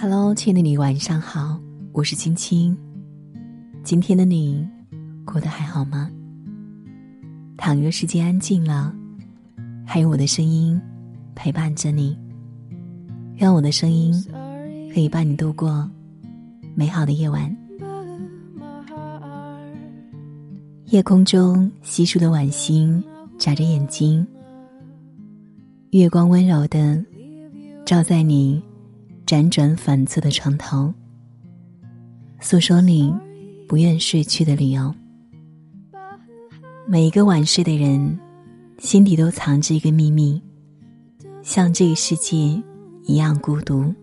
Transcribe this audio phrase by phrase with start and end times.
[0.00, 1.58] Hello，亲爱的你，晚上好，
[1.90, 2.76] 我是青青。
[3.82, 4.64] 今天的你
[5.24, 6.08] 过得还好吗？
[7.56, 8.94] 倘若世界安静了，
[9.84, 10.80] 还有我的声音
[11.34, 12.16] 陪伴着你，
[13.36, 14.14] 让我的声音
[14.94, 15.90] 可以伴你度过
[16.76, 17.52] 美好的夜晚。
[20.90, 23.02] 夜空中稀疏的晚星
[23.36, 24.24] 眨着眼睛，
[25.90, 27.04] 月光温柔的
[27.84, 28.62] 照在你。
[29.28, 30.90] 辗转反侧的床头，
[32.40, 33.14] 诉说你
[33.68, 34.94] 不愿睡去的理由。
[36.86, 38.18] 每一个晚睡的人，
[38.78, 40.42] 心底都藏着一个秘密，
[41.42, 42.38] 像这个世界
[43.02, 43.94] 一样孤独。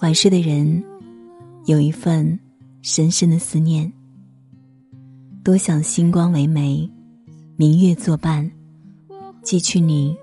[0.00, 0.84] 晚睡的人，
[1.64, 2.38] 有一份
[2.82, 3.90] 深深的思念，
[5.42, 6.86] 多想星光为媒，
[7.56, 8.52] 明月作伴，
[9.42, 10.14] 寄去你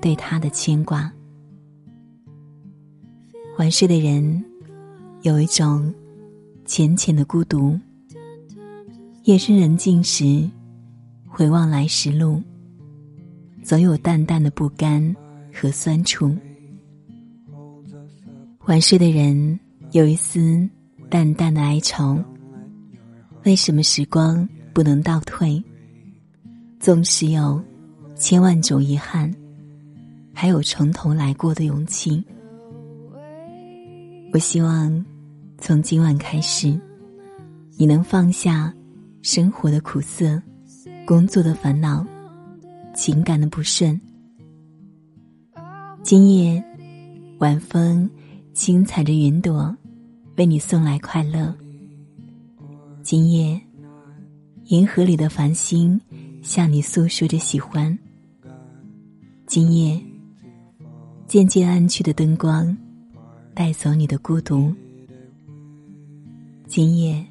[0.00, 1.12] 对他的牵挂。
[3.58, 4.44] 晚睡的人，
[5.22, 5.92] 有一种
[6.64, 7.76] 浅浅的孤独。
[9.24, 10.48] 夜深人静时，
[11.26, 12.40] 回望来时路，
[13.64, 15.14] 总有淡淡的不甘
[15.52, 16.32] 和酸楚。
[18.66, 19.58] 晚睡的人
[19.90, 20.68] 有一丝
[21.10, 22.16] 淡淡的哀愁。
[23.44, 25.60] 为什么时光不能倒退？
[26.78, 27.60] 纵使有
[28.14, 29.34] 千万种遗憾，
[30.32, 32.24] 还有从头来过的勇气。
[34.30, 35.04] 我希望，
[35.56, 36.78] 从今晚开始，
[37.78, 38.72] 你能放下
[39.22, 40.40] 生活的苦涩、
[41.06, 42.06] 工作的烦恼、
[42.94, 43.98] 情感的不顺。
[46.02, 46.62] 今夜，
[47.38, 48.08] 晚风
[48.52, 49.74] 轻踩着云朵，
[50.36, 51.54] 为你送来快乐。
[53.02, 53.58] 今夜，
[54.66, 55.98] 银河里的繁星
[56.42, 57.98] 向你诉说着喜欢。
[59.46, 59.98] 今夜，
[61.26, 62.76] 渐渐暗去的灯光。
[63.58, 64.72] 带走你的孤独。
[66.68, 67.26] 今夜，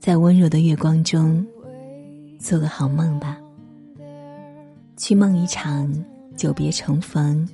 [0.00, 1.46] 在温柔的月光中，
[2.40, 3.38] 做个好梦吧。
[4.96, 5.88] 去梦一场
[6.34, 7.48] 久别重逢，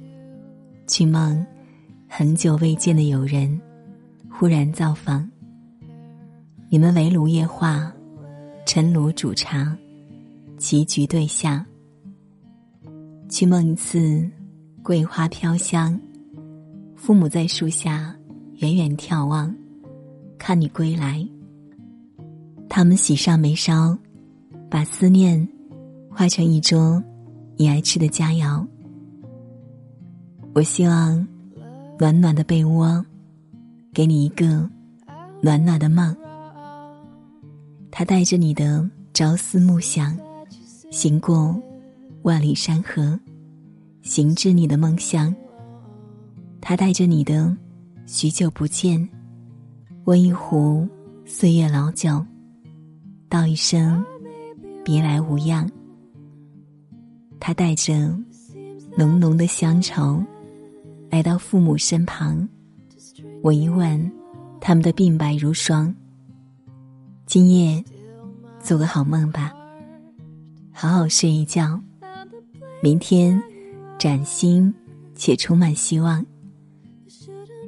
[0.87, 1.45] 去梦
[2.09, 3.61] 很久未见的友人
[4.31, 5.31] 忽然造访。
[6.71, 7.93] 你们围炉夜话，
[8.65, 9.77] 陈炉煮茶，
[10.57, 11.67] 棋局对下。
[13.29, 14.27] 去梦一次
[14.83, 16.01] 桂花飘香。
[17.03, 18.15] 父母在树下
[18.59, 19.53] 远远眺望，
[20.39, 21.29] 看你归来。
[22.69, 23.99] 他们喜上眉梢，
[24.71, 25.49] 把思念
[26.09, 27.03] 化成一桌
[27.57, 28.65] 你爱吃的佳肴。
[30.55, 31.27] 我希望
[31.99, 33.05] 暖暖的被窝，
[33.93, 34.71] 给你一个
[35.43, 36.17] 暖暖的梦。
[37.91, 40.17] 他带着你的朝思暮想，
[40.93, 41.61] 行过
[42.23, 43.19] 万里山河，
[44.03, 45.35] 行至你的梦乡。
[46.65, 47.55] 他带着你的
[48.07, 49.07] 许久不见，
[50.05, 50.89] 温一壶
[51.27, 52.25] 岁月老酒，
[53.29, 54.03] 道一声
[54.85, 55.69] 别来无恙。
[57.41, 57.93] 他带着
[58.97, 60.23] 浓浓的乡愁，
[61.11, 62.49] 来到父母身旁，
[63.43, 64.11] 闻一闻
[64.61, 65.93] 他们的鬓白如霜。
[67.27, 67.85] 今夜
[68.61, 69.53] 做个好梦吧，
[70.73, 71.79] 好好睡一觉，
[72.81, 73.43] 明天
[73.99, 74.73] 崭新
[75.17, 76.25] 且充满希望。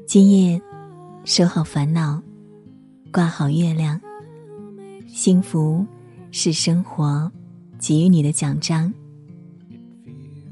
[0.06, 0.60] 今夜，
[1.24, 2.22] 收好烦恼，
[3.10, 3.98] 挂好月亮。
[5.08, 5.84] 幸福
[6.30, 7.30] 是生活
[7.78, 8.92] 给予你的奖章。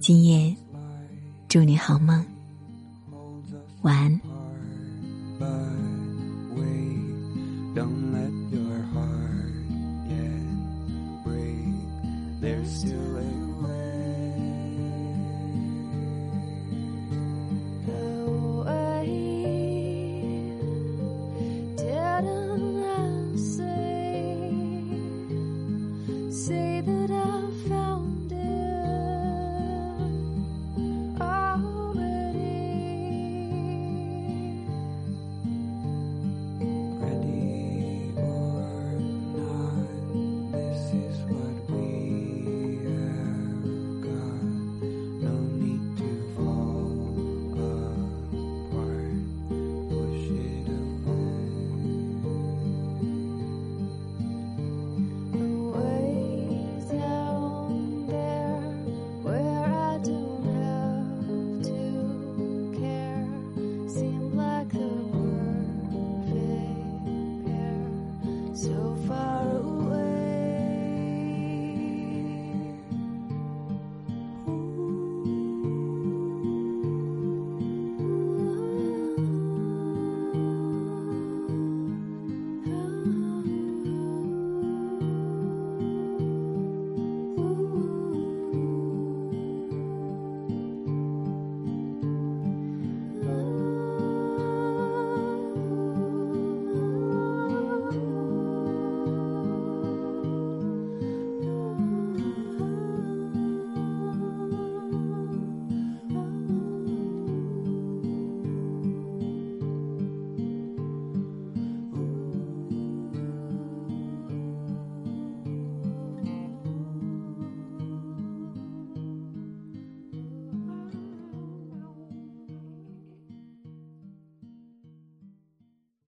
[0.00, 0.56] 今夜，
[1.48, 2.24] 祝你好梦，
[3.82, 4.20] 晚安。